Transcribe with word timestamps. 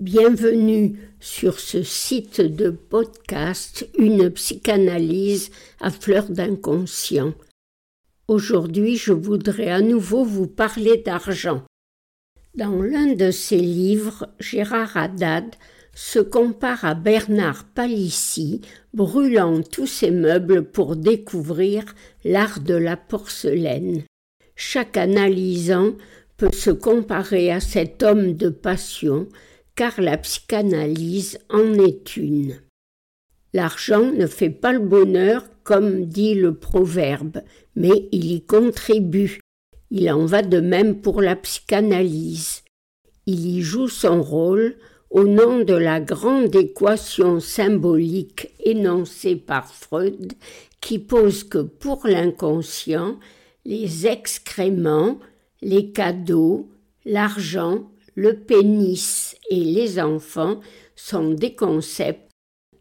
Bienvenue 0.00 0.98
sur 1.20 1.60
ce 1.60 1.84
site 1.84 2.40
de 2.40 2.70
podcast 2.70 3.88
Une 3.96 4.28
psychanalyse 4.30 5.52
à 5.80 5.92
fleur 5.92 6.28
d'inconscient. 6.30 7.32
Aujourd'hui, 8.26 8.96
je 8.96 9.12
voudrais 9.12 9.70
à 9.70 9.80
nouveau 9.80 10.24
vous 10.24 10.48
parler 10.48 10.96
d'argent. 10.96 11.62
Dans 12.56 12.82
l'un 12.82 13.14
de 13.14 13.30
ses 13.30 13.58
livres, 13.58 14.28
Gérard 14.40 14.96
Haddad 14.96 15.54
se 15.94 16.18
compare 16.18 16.84
à 16.84 16.94
Bernard 16.94 17.64
Palissy, 17.64 18.62
brûlant 18.94 19.62
tous 19.62 19.86
ses 19.86 20.10
meubles 20.10 20.64
pour 20.64 20.96
découvrir 20.96 21.84
l'art 22.24 22.58
de 22.58 22.74
la 22.74 22.96
porcelaine. 22.96 24.02
Chaque 24.56 24.96
analysant 24.96 25.92
peut 26.36 26.50
se 26.52 26.70
comparer 26.70 27.52
à 27.52 27.60
cet 27.60 28.02
homme 28.02 28.34
de 28.34 28.48
passion, 28.48 29.28
car 29.76 30.00
la 30.00 30.16
psychanalyse 30.18 31.38
en 31.50 31.74
est 31.74 32.16
une. 32.16 32.60
L'argent 33.52 34.12
ne 34.12 34.26
fait 34.26 34.50
pas 34.50 34.72
le 34.72 34.80
bonheur, 34.80 35.44
comme 35.62 36.06
dit 36.06 36.34
le 36.34 36.54
proverbe, 36.54 37.42
mais 37.76 38.08
il 38.12 38.32
y 38.32 38.44
contribue. 38.44 39.40
Il 39.90 40.10
en 40.10 40.26
va 40.26 40.42
de 40.42 40.60
même 40.60 41.00
pour 41.00 41.22
la 41.22 41.36
psychanalyse. 41.36 42.62
Il 43.26 43.46
y 43.46 43.62
joue 43.62 43.88
son 43.88 44.22
rôle 44.22 44.76
au 45.10 45.24
nom 45.24 45.60
de 45.60 45.74
la 45.74 46.00
grande 46.00 46.54
équation 46.56 47.38
symbolique 47.38 48.52
énoncée 48.64 49.36
par 49.36 49.72
Freud 49.72 50.32
qui 50.80 50.98
pose 50.98 51.44
que 51.44 51.58
pour 51.58 52.06
l'inconscient, 52.06 53.18
les 53.64 54.06
excréments, 54.06 55.18
les 55.62 55.92
cadeaux, 55.92 56.68
l'argent, 57.06 57.88
le 58.14 58.38
pénis 58.40 59.36
et 59.50 59.62
les 59.62 60.00
enfants 60.00 60.60
sont 60.96 61.30
des 61.30 61.54
concepts 61.54 62.30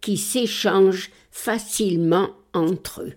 qui 0.01 0.17
s'échangent 0.17 1.11
facilement 1.31 2.29
entre 2.53 3.01
eux. 3.01 3.13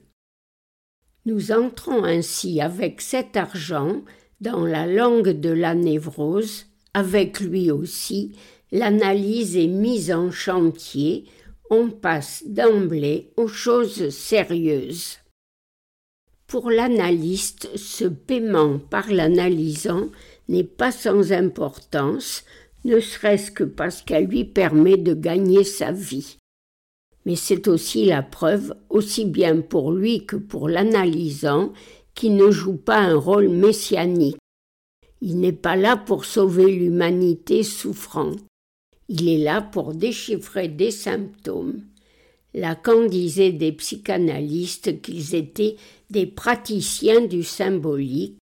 Nous 1.26 1.52
entrons 1.52 2.04
ainsi 2.04 2.60
avec 2.60 3.00
cet 3.00 3.36
argent 3.36 4.02
dans 4.40 4.64
la 4.64 4.86
langue 4.86 5.40
de 5.40 5.50
la 5.50 5.74
névrose, 5.74 6.66
avec 6.94 7.40
lui 7.40 7.70
aussi 7.70 8.36
l'analyse 8.72 9.56
est 9.56 9.66
mise 9.66 10.12
en 10.12 10.30
chantier, 10.30 11.24
on 11.70 11.90
passe 11.90 12.44
d'emblée 12.46 13.32
aux 13.36 13.48
choses 13.48 14.10
sérieuses. 14.10 15.18
Pour 16.46 16.70
l'analyste, 16.70 17.68
ce 17.76 18.04
paiement 18.04 18.78
par 18.78 19.10
l'analysant 19.10 20.10
n'est 20.48 20.64
pas 20.64 20.92
sans 20.92 21.32
importance, 21.32 22.44
ne 22.84 23.00
serait-ce 23.00 23.50
que 23.50 23.64
parce 23.64 24.02
qu'elle 24.02 24.26
lui 24.26 24.44
permet 24.44 24.96
de 24.96 25.14
gagner 25.14 25.64
sa 25.64 25.92
vie. 25.92 26.38
Mais 27.24 27.36
c'est 27.36 27.66
aussi 27.66 28.04
la 28.04 28.22
preuve, 28.22 28.74
aussi 28.88 29.24
bien 29.24 29.60
pour 29.60 29.90
lui 29.90 30.24
que 30.24 30.36
pour 30.36 30.68
l'analysant, 30.68 31.72
qu'il 32.14 32.36
ne 32.36 32.50
joue 32.50 32.76
pas 32.76 32.98
un 32.98 33.16
rôle 33.16 33.48
messianique. 33.48 34.38
Il 35.20 35.40
n'est 35.40 35.52
pas 35.52 35.76
là 35.76 35.96
pour 35.96 36.24
sauver 36.24 36.70
l'humanité 36.70 37.62
souffrante. 37.62 38.38
Il 39.08 39.28
est 39.28 39.42
là 39.42 39.62
pour 39.62 39.94
déchiffrer 39.94 40.68
des 40.68 40.90
symptômes. 40.90 41.82
Lacan 42.54 43.06
disait 43.06 43.52
des 43.52 43.72
psychanalystes 43.72 45.02
qu'ils 45.02 45.34
étaient 45.34 45.76
des 46.10 46.26
praticiens 46.26 47.20
du 47.26 47.42
symbolique. 47.42 48.38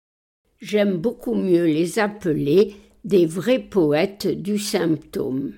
J'aime 0.62 0.96
beaucoup 0.96 1.34
mieux 1.34 1.64
les 1.64 1.98
appeler 1.98 2.76
des 3.04 3.26
vrais 3.26 3.58
poètes 3.58 4.28
du 4.28 4.60
symptôme. 4.60 5.54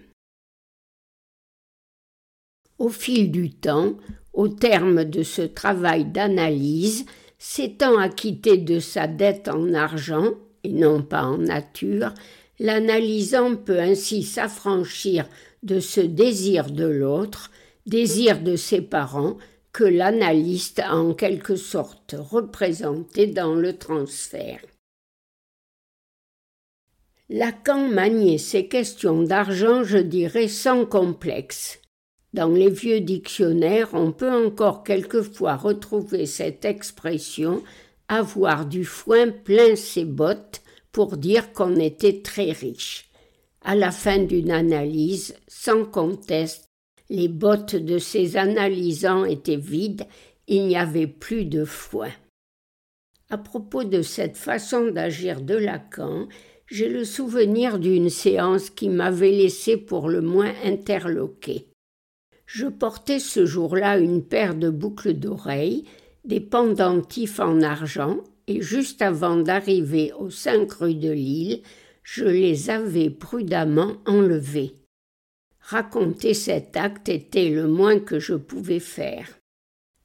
Au 2.78 2.88
fil 2.88 3.30
du 3.30 3.50
temps, 3.50 3.98
au 4.32 4.48
terme 4.48 5.04
de 5.04 5.22
ce 5.22 5.42
travail 5.42 6.06
d'analyse, 6.06 7.04
s'étant 7.38 7.98
acquitté 7.98 8.56
de 8.56 8.78
sa 8.78 9.06
dette 9.06 9.48
en 9.48 9.74
argent, 9.74 10.30
et 10.62 10.72
non 10.72 11.02
pas 11.02 11.24
en 11.24 11.36
nature, 11.36 12.14
l'analysant 12.58 13.56
peut 13.56 13.80
ainsi 13.80 14.22
s'affranchir 14.22 15.28
de 15.62 15.80
ce 15.80 16.00
désir 16.00 16.70
de 16.70 16.86
l'autre, 16.86 17.50
désir 17.84 18.40
de 18.40 18.56
ses 18.56 18.80
parents, 18.80 19.36
que 19.70 19.84
l'analyste 19.84 20.78
a 20.78 20.96
en 20.96 21.12
quelque 21.12 21.56
sorte 21.56 22.16
représenté 22.18 23.26
dans 23.26 23.54
le 23.54 23.76
transfert. 23.76 24.60
Lacan 27.30 27.88
maniait 27.88 28.38
ces 28.38 28.68
questions 28.68 29.22
d'argent, 29.22 29.82
je 29.82 29.98
dirais, 29.98 30.48
sans 30.48 30.84
complexe. 30.84 31.80
Dans 32.34 32.50
les 32.50 32.68
vieux 32.68 33.00
dictionnaires, 33.00 33.90
on 33.94 34.12
peut 34.12 34.32
encore 34.32 34.84
quelquefois 34.84 35.56
retrouver 35.56 36.26
cette 36.26 36.64
expression 36.64 37.62
avoir 38.08 38.66
du 38.66 38.84
foin 38.84 39.30
plein 39.30 39.76
ses 39.76 40.04
bottes 40.04 40.60
pour 40.92 41.16
dire 41.16 41.52
qu'on 41.52 41.76
était 41.76 42.20
très 42.20 42.52
riche. 42.52 43.10
À 43.62 43.74
la 43.74 43.90
fin 43.90 44.18
d'une 44.18 44.50
analyse, 44.50 45.34
sans 45.48 45.84
conteste, 45.86 46.68
les 47.08 47.28
bottes 47.28 47.76
de 47.76 47.98
ces 47.98 48.36
analysants 48.36 49.24
étaient 49.24 49.56
vides, 49.56 50.06
il 50.46 50.66
n'y 50.66 50.76
avait 50.76 51.06
plus 51.06 51.46
de 51.46 51.64
foin. 51.64 52.10
À 53.30 53.38
propos 53.38 53.84
de 53.84 54.02
cette 54.02 54.36
façon 54.36 54.90
d'agir 54.90 55.40
de 55.40 55.54
Lacan, 55.54 56.28
j'ai 56.66 56.88
le 56.88 57.04
souvenir 57.04 57.78
d'une 57.78 58.10
séance 58.10 58.70
qui 58.70 58.88
m'avait 58.88 59.30
laissé 59.30 59.76
pour 59.76 60.08
le 60.08 60.20
moins 60.20 60.52
interloqué. 60.64 61.66
Je 62.46 62.66
portais 62.66 63.18
ce 63.18 63.46
jour-là 63.46 63.98
une 63.98 64.22
paire 64.24 64.54
de 64.54 64.70
boucles 64.70 65.14
d'oreilles, 65.14 65.84
des 66.24 66.40
pendentifs 66.40 67.40
en 67.40 67.60
argent 67.62 68.18
et 68.46 68.60
juste 68.60 69.02
avant 69.02 69.36
d'arriver 69.36 70.12
aux 70.18 70.30
cinq 70.30 70.72
rues 70.72 70.94
de 70.94 71.10
l'île, 71.10 71.62
je 72.02 72.24
les 72.24 72.70
avais 72.70 73.10
prudemment 73.10 73.96
enlevés. 74.06 74.74
Raconter 75.60 76.34
cet 76.34 76.76
acte 76.76 77.08
était 77.08 77.48
le 77.48 77.66
moins 77.66 77.98
que 77.98 78.18
je 78.18 78.34
pouvais 78.34 78.80
faire. 78.80 79.28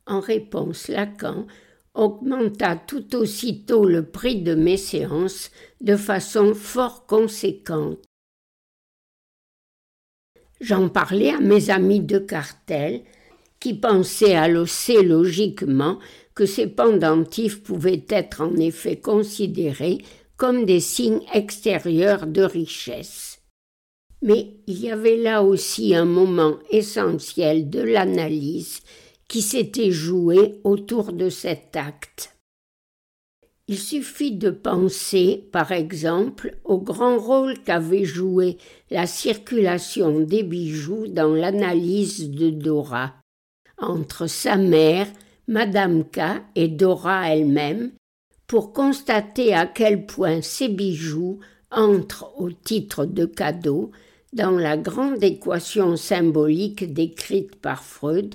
En 0.05 0.21
réponse, 0.21 0.87
Lacan 0.87 1.45
augmenta 1.99 2.75
tout 2.75 3.15
aussitôt 3.15 3.85
le 3.85 4.05
prix 4.05 4.41
de 4.41 4.55
mes 4.55 4.77
séances 4.77 5.51
de 5.81 5.95
façon 5.95 6.53
fort 6.53 7.05
conséquente. 7.05 7.99
J'en 10.61 10.89
parlais 10.89 11.31
à 11.31 11.39
mes 11.39 11.69
amis 11.69 12.01
de 12.01 12.19
cartel, 12.19 13.03
qui 13.59 13.73
pensaient 13.73 14.35
assez 14.35 15.03
logiquement 15.03 15.99
que 16.33 16.45
ces 16.45 16.67
pendentifs 16.67 17.61
pouvaient 17.61 18.05
être 18.09 18.41
en 18.41 18.55
effet 18.55 18.97
considérés 18.97 19.97
comme 20.37 20.63
des 20.63 20.79
signes 20.79 21.21
extérieurs 21.33 22.25
de 22.27 22.43
richesse. 22.43 23.41
Mais 24.21 24.55
il 24.67 24.79
y 24.79 24.91
avait 24.91 25.17
là 25.17 25.43
aussi 25.43 25.95
un 25.95 26.05
moment 26.05 26.59
essentiel 26.71 27.69
de 27.69 27.81
l'analyse 27.81 28.81
qui 29.29 29.41
s'était 29.41 29.91
joué 29.91 30.59
autour 30.65 31.13
de 31.13 31.29
cet 31.29 31.77
acte. 31.77 32.35
Il 33.69 33.77
suffit 33.77 34.31
de 34.31 34.49
penser, 34.49 35.47
par 35.51 35.71
exemple, 35.71 36.57
au 36.65 36.79
grand 36.79 37.19
rôle 37.19 37.59
qu'avait 37.59 38.03
joué 38.03 38.57
la 38.89 39.05
circulation 39.05 40.19
des 40.21 40.41
bijoux 40.41 41.05
dans 41.07 41.33
l'analyse 41.35 42.31
de 42.31 42.49
Dora. 42.49 43.13
Entre 43.77 44.25
sa 44.25 44.57
mère, 44.57 45.07
Madame 45.47 46.03
K 46.03 46.41
et 46.55 46.67
Dora 46.67 47.29
elle-même 47.29 47.91
pour 48.47 48.73
constater 48.73 49.53
à 49.53 49.67
quel 49.67 50.07
point 50.07 50.41
ces 50.41 50.67
bijoux 50.67 51.39
entrent 51.69 52.33
au 52.37 52.51
titre 52.51 53.05
de 53.05 53.25
cadeau 53.25 53.91
dans 54.33 54.51
la 54.51 54.77
grande 54.77 55.23
équation 55.23 55.95
symbolique 55.95 56.91
décrite 56.91 57.55
par 57.55 57.83
Freud, 57.83 58.33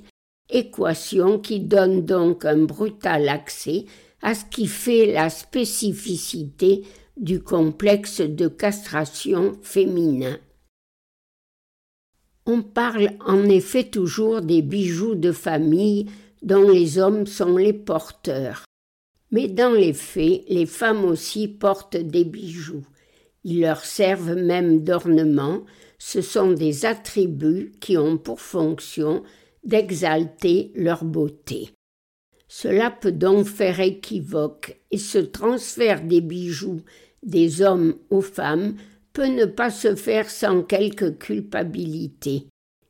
équation 0.54 1.38
qui 1.38 1.60
donne 1.60 2.04
donc 2.06 2.44
un 2.44 2.64
brutal 2.64 3.28
accès 3.28 3.84
à 4.22 4.34
ce 4.34 4.44
qui 4.46 4.66
fait 4.66 5.12
la 5.12 5.28
spécificité 5.28 6.84
du 7.16 7.42
complexe 7.42 8.20
de 8.20 8.48
castration 8.48 9.58
féminin. 9.62 10.38
On 12.46 12.62
parle 12.62 13.10
en 13.24 13.44
effet 13.44 13.84
toujours 13.84 14.40
des 14.42 14.62
bijoux 14.62 15.14
de 15.14 15.32
famille 15.32 16.06
dont 16.42 16.70
les 16.70 16.98
hommes 16.98 17.26
sont 17.26 17.56
les 17.56 17.72
porteurs. 17.72 18.64
Mais 19.30 19.48
dans 19.48 19.72
les 19.72 19.94
faits, 19.94 20.44
les 20.48 20.66
femmes 20.66 21.04
aussi 21.04 21.48
portent 21.48 21.96
des 21.96 22.24
bijoux. 22.24 22.86
Ils 23.44 23.60
leur 23.60 23.84
servent 23.84 24.36
même 24.36 24.84
d'ornement, 24.84 25.64
ce 25.98 26.20
sont 26.20 26.52
des 26.52 26.84
attributs 26.84 27.72
qui 27.80 27.96
ont 27.96 28.18
pour 28.18 28.40
fonction 28.40 29.22
d'exalter 29.64 30.72
leur 30.75 31.05
beauté. 31.05 31.70
Cela 32.49 32.90
peut 32.90 33.12
donc 33.12 33.46
faire 33.46 33.81
équivoque, 33.81 34.78
et 34.90 34.99
ce 34.99 35.19
transfert 35.19 36.02
des 36.02 36.20
bijoux 36.20 36.82
des 37.22 37.62
hommes 37.62 37.94
aux 38.11 38.20
femmes 38.20 38.75
peut 39.12 39.26
ne 39.26 39.46
pas 39.46 39.70
se 39.70 39.94
faire 39.94 40.28
sans 40.28 40.62
quelque 40.62 41.08
culpabilité. 41.08 42.46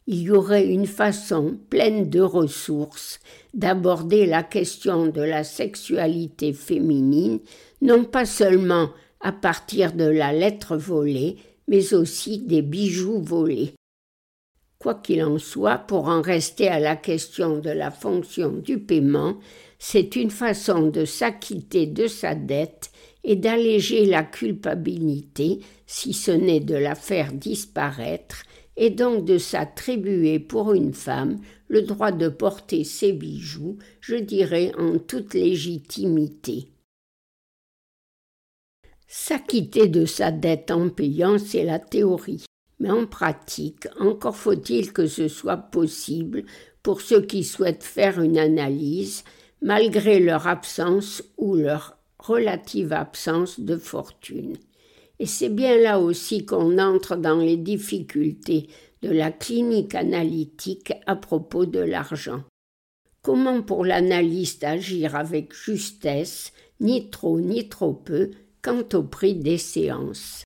Il 0.07 0.23
y 0.23 0.31
aurait 0.31 0.67
une 0.67 0.87
façon 0.87 1.59
pleine 1.71 2.11
de 2.11 2.21
ressources 2.21 3.21
d'aborder 3.55 4.27
la 4.27 4.43
question 4.43 5.07
de 5.07 5.23
la 5.23 5.45
sexualité 5.45 6.53
féminine, 6.53 7.41
non 7.81 8.05
pas 8.05 8.27
seulement 8.27 8.91
à 9.21 9.33
partir 9.33 9.95
de 9.95 10.05
la 10.05 10.33
lettre 10.33 10.77
volée, 10.77 11.37
mais 11.69 11.95
aussi 11.95 12.39
des 12.41 12.61
bijoux 12.61 13.23
volés. 13.23 13.73
Quoi 14.85 14.97
qu'il 14.97 15.25
en 15.25 15.39
soit, 15.39 15.79
pour 15.79 16.09
en 16.09 16.21
rester 16.21 16.69
à 16.69 16.79
la 16.79 16.95
question 16.95 17.59
de 17.59 17.71
la 17.71 17.91
fonction 17.91 18.51
du 18.51 18.79
paiement, 18.79 19.39
c'est 19.79 20.15
une 20.15 20.29
façon 20.29 20.89
de 20.89 21.07
s'acquitter 21.07 21.87
de 21.87 22.07
sa 22.07 22.35
dette 22.35 22.91
et 23.25 23.35
d'alléger 23.35 24.05
la 24.05 24.25
culpabilité, 24.25 25.61
si 25.87 26.13
ce 26.13 26.33
n'est 26.33 26.61
de 26.61 26.75
la 26.75 26.95
faire 26.95 27.33
disparaître, 27.33 28.43
et 28.77 28.91
donc 28.91 29.25
de 29.25 29.39
s'attribuer 29.39 30.39
pour 30.39 30.75
une 30.75 30.93
femme 30.93 31.39
le 31.69 31.81
droit 31.81 32.13
de 32.13 32.29
porter 32.29 32.85
ses 32.85 33.15
bijoux, 33.15 33.79
je 34.03 34.17
dirais 34.17 34.73
en 34.77 34.99
toute 34.99 35.33
légitimité. 35.33 36.69
S'acquitter 39.07 39.89
de 39.89 40.05
sa 40.05 40.31
dette 40.31 40.71
en 40.71 40.91
payant, 40.91 41.39
c'est 41.39 41.65
la 41.65 41.79
théorie. 41.79 42.45
Mais 42.81 42.91
en 42.91 43.07
pratique, 43.07 43.87
encore 44.01 44.37
faut-il 44.37 44.93
que 44.93 45.07
ce 45.07 45.29
soit 45.29 45.57
possible 45.57 46.45
pour 46.83 47.01
ceux 47.01 47.23
qui 47.23 47.45
souhaitent 47.45 47.85
faire 47.85 48.21
une 48.21 48.39
analyse, 48.39 49.25
malgré 49.63 50.21
leur 50.21 50.47
absence 50.47 51.23
ou 51.39 51.57
leur 51.57 51.97
relative 52.19 52.93
absence 52.93 53.61
de 53.61 53.77
fortune. 53.77 54.57
Et 55.19 55.27
c'est 55.27 55.49
bien 55.49 55.79
là 55.79 56.01
aussi 56.01 56.45
qu'on 56.45 56.79
entre 56.79 57.17
dans 57.17 57.39
les 57.39 57.57
difficultés 57.57 58.69
de 59.03 59.11
la 59.11 59.31
clinique 59.31 59.95
analytique 59.95 60.93
à 61.07 61.17
propos 61.17 61.67
de 61.67 61.79
l'argent. 61.79 62.43
Comment 63.23 63.63
pour 63.63 63.85
l'analyste 63.85 64.65
agir 64.65 65.17
avec 65.17 65.55
justesse, 65.55 66.53
ni 66.81 67.11
trop 67.11 67.41
ni 67.41 67.69
trop 67.69 67.95
peu, 67.95 68.31
quant 68.61 68.85
au 68.93 69.03
prix 69.03 69.35
des 69.35 69.59
séances? 69.59 70.45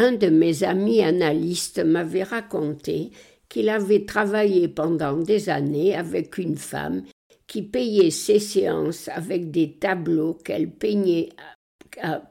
Un 0.00 0.12
de 0.12 0.28
mes 0.28 0.64
amis 0.64 1.02
analystes 1.02 1.84
m'avait 1.84 2.22
raconté 2.22 3.10
qu'il 3.50 3.68
avait 3.68 4.06
travaillé 4.06 4.66
pendant 4.66 5.18
des 5.18 5.50
années 5.50 5.94
avec 5.94 6.38
une 6.38 6.56
femme 6.56 7.02
qui 7.46 7.60
payait 7.60 8.10
ses 8.10 8.38
séances 8.38 9.08
avec 9.08 9.50
des 9.50 9.72
tableaux 9.72 10.32
qu'elle 10.32 10.70
peignait 10.70 11.28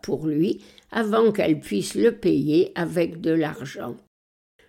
pour 0.02 0.26
lui 0.26 0.64
avant 0.92 1.32
qu'elle 1.32 1.60
puisse 1.60 1.94
le 1.94 2.12
payer 2.14 2.72
avec 2.74 3.22
de 3.22 3.30
l'argent. 3.30 3.96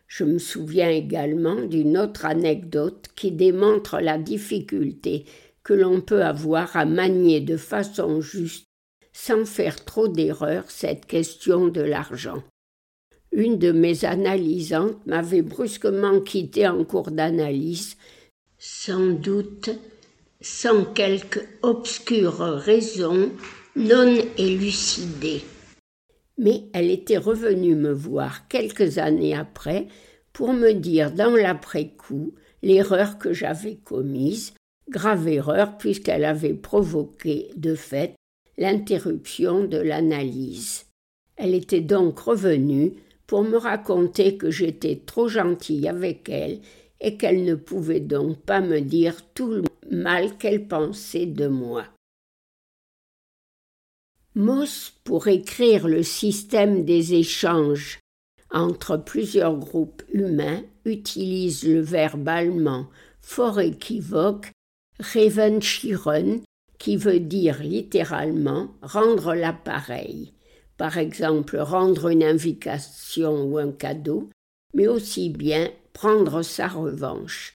Je 0.07 0.25
me 0.25 0.39
souviens 0.39 0.91
également 0.91 1.63
d'une 1.63 1.97
autre 1.97 2.27
anecdote 2.27 3.07
qui 3.17 3.33
démontre 3.33 3.99
la 4.01 4.19
difficulté 4.19 5.25
que 5.63 5.73
l'on 5.73 6.03
peut 6.03 6.23
avoir 6.23 6.77
à 6.77 6.85
manier 6.85 7.41
de 7.41 7.57
façon 7.57 8.21
juste, 8.21 8.67
sans 9.15 9.47
faire 9.47 9.87
trop 9.87 10.09
d'erreurs, 10.09 10.71
cette 10.71 11.07
question 11.07 11.69
de 11.69 11.81
l'argent. 11.81 12.43
Une 13.33 13.59
de 13.59 13.73
mes 13.73 14.05
analysantes 14.05 15.07
m'avait 15.07 15.43
brusquement 15.43 16.21
quitté 16.21 16.67
en 16.67 16.85
cours 16.85 17.11
d'analyse, 17.11 17.97
sans 18.59 19.09
doute 19.09 19.71
sans 20.41 20.85
quelque 20.85 21.41
obscure 21.63 22.39
raison 22.39 23.31
non 23.77 24.17
élucidée. 24.39 25.43
Mais 26.39 26.65
elle 26.73 26.91
était 26.91 27.19
revenue 27.19 27.75
me 27.75 27.93
voir 27.93 28.49
quelques 28.49 28.99
années 28.99 29.37
après 29.37 29.87
pour 30.33 30.53
me 30.53 30.73
dire 30.73 31.13
dans 31.13 31.37
l'après-coup 31.37 32.35
l'erreur 32.63 33.19
que 33.19 33.33
j'avais 33.33 33.77
commise, 33.77 34.55
grave 34.89 35.29
erreur 35.29 35.77
puisqu'elle 35.77 36.25
avait 36.25 36.55
provoqué 36.55 37.51
de 37.57 37.75
fait 37.75 38.15
l'interruption 38.57 39.65
de 39.65 39.79
l'analyse. 39.79 40.87
Elle 41.37 41.55
était 41.55 41.81
donc 41.81 42.19
revenue 42.19 42.93
pour 43.31 43.45
me 43.45 43.59
raconter 43.59 44.37
que 44.37 44.51
j'étais 44.51 45.03
trop 45.07 45.29
gentille 45.29 45.87
avec 45.87 46.29
elle 46.29 46.59
et 47.01 47.17
qu'elle 47.17 47.45
ne 47.45 47.55
pouvait 47.55 48.01
donc 48.01 48.41
pas 48.41 48.61
me 48.61 48.81
dire 48.81 49.23
tout 49.35 49.53
le 49.53 49.63
mal 49.89 50.37
qu'elle 50.37 50.67
pensait 50.67 51.27
de 51.27 51.47
moi. 51.47 51.85
Moss, 54.35 54.93
pour 55.05 55.29
écrire 55.29 55.87
le 55.87 56.03
système 56.03 56.85
des 56.85 57.15
échanges 57.15 58.01
entre 58.51 58.97
plusieurs 58.97 59.57
groupes 59.57 60.03
humains, 60.13 60.65
utilise 60.85 61.63
le 61.63 61.79
verbe 61.79 62.29
allemand 62.29 62.89
fort 63.21 63.61
équivoque 63.61 64.51
Revenschieren, 64.99 66.41
qui 66.81 66.97
veut 66.97 67.21
dire 67.21 67.63
littéralement 67.63 68.75
rendre 68.83 69.35
l'appareil 69.35 70.33
par 70.81 70.97
exemple 70.97 71.59
rendre 71.59 72.09
une 72.09 72.25
invitation 72.25 73.45
ou 73.45 73.59
un 73.59 73.71
cadeau, 73.71 74.31
mais 74.73 74.87
aussi 74.87 75.29
bien 75.29 75.69
prendre 75.93 76.41
sa 76.41 76.69
revanche. 76.69 77.53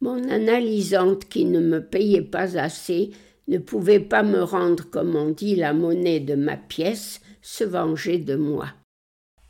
Mon 0.00 0.30
analysante 0.30 1.24
qui 1.24 1.46
ne 1.46 1.58
me 1.58 1.84
payait 1.84 2.22
pas 2.22 2.56
assez 2.56 3.10
ne 3.48 3.58
pouvait 3.58 3.98
pas 3.98 4.22
me 4.22 4.40
rendre, 4.40 4.88
comme 4.88 5.16
on 5.16 5.30
dit, 5.30 5.56
la 5.56 5.72
monnaie 5.72 6.20
de 6.20 6.36
ma 6.36 6.56
pièce, 6.56 7.20
se 7.42 7.64
venger 7.64 8.18
de 8.18 8.36
moi. 8.36 8.68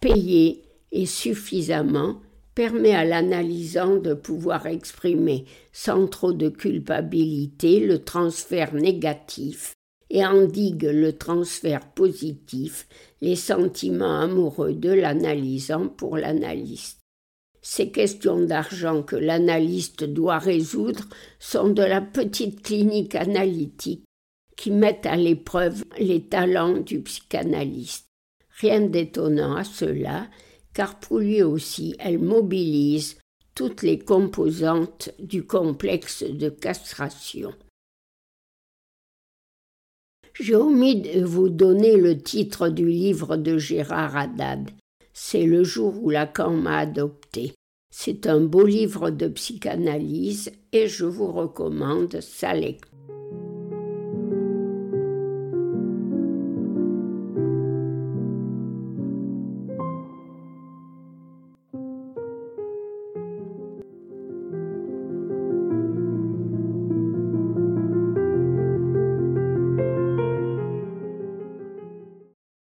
Payer 0.00 0.62
et 0.90 1.04
suffisamment 1.04 2.22
permet 2.54 2.94
à 2.94 3.04
l'analysant 3.04 3.96
de 3.96 4.14
pouvoir 4.14 4.64
exprimer 4.64 5.44
sans 5.74 6.06
trop 6.06 6.32
de 6.32 6.48
culpabilité 6.48 7.80
le 7.80 8.02
transfert 8.02 8.72
négatif 8.72 9.74
et 10.14 10.24
endigue 10.24 10.84
le 10.84 11.12
transfert 11.18 11.90
positif, 11.90 12.86
les 13.20 13.34
sentiments 13.34 14.20
amoureux 14.20 14.72
de 14.72 14.90
l'analysant 14.90 15.88
pour 15.88 16.16
l'analyste. 16.16 17.00
Ces 17.60 17.90
questions 17.90 18.40
d'argent 18.40 19.02
que 19.02 19.16
l'analyste 19.16 20.04
doit 20.04 20.38
résoudre 20.38 21.08
sont 21.40 21.68
de 21.68 21.82
la 21.82 22.00
petite 22.00 22.62
clinique 22.62 23.16
analytique 23.16 24.04
qui 24.56 24.70
met 24.70 25.04
à 25.04 25.16
l'épreuve 25.16 25.84
les 25.98 26.22
talents 26.22 26.78
du 26.78 27.00
psychanalyste. 27.00 28.06
Rien 28.60 28.82
d'étonnant 28.82 29.56
à 29.56 29.64
cela, 29.64 30.28
car 30.74 31.00
pour 31.00 31.18
lui 31.18 31.42
aussi 31.42 31.96
elle 31.98 32.20
mobilise 32.20 33.18
toutes 33.56 33.82
les 33.82 33.98
composantes 33.98 35.10
du 35.18 35.44
complexe 35.44 36.22
de 36.22 36.50
castration. 36.50 37.52
J'ai 40.40 40.56
omis 40.56 41.00
de 41.00 41.24
vous 41.24 41.48
donner 41.48 41.96
le 41.96 42.18
titre 42.18 42.68
du 42.68 42.88
livre 42.88 43.36
de 43.36 43.56
Gérard 43.56 44.16
Haddad. 44.16 44.68
C'est 45.12 45.44
le 45.44 45.62
jour 45.62 46.02
où 46.02 46.10
Lacan 46.10 46.50
m'a 46.50 46.78
adopté. 46.78 47.52
C'est 47.92 48.26
un 48.26 48.40
beau 48.40 48.66
livre 48.66 49.10
de 49.10 49.28
psychanalyse 49.28 50.50
et 50.72 50.88
je 50.88 51.04
vous 51.04 51.30
recommande 51.30 52.20
sa 52.20 52.52
lecture. 52.52 52.90